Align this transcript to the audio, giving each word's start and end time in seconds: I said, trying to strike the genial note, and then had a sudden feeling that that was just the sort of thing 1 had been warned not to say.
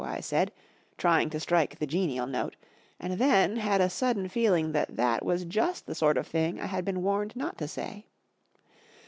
I 0.03 0.19
said, 0.19 0.51
trying 0.97 1.29
to 1.29 1.39
strike 1.39 1.77
the 1.77 1.85
genial 1.85 2.25
note, 2.25 2.55
and 2.99 3.13
then 3.19 3.57
had 3.57 3.81
a 3.81 3.87
sudden 3.91 4.29
feeling 4.29 4.71
that 4.71 4.95
that 4.95 5.23
was 5.23 5.45
just 5.45 5.85
the 5.85 5.93
sort 5.93 6.17
of 6.17 6.25
thing 6.25 6.57
1 6.57 6.65
had 6.69 6.83
been 6.83 7.03
warned 7.03 7.35
not 7.35 7.55
to 7.59 7.67
say. 7.67 8.07